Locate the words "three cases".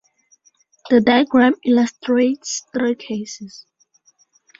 2.73-3.67